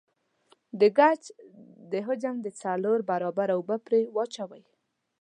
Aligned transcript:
د 0.79 0.81
ګچ 0.97 1.23
د 1.91 1.93
حجم 2.05 2.35
د 2.41 2.47
څلور 2.61 2.97
برابره 3.09 3.53
اوبه 3.57 3.77
پرې 3.85 4.01
واچوئ. 4.15 4.63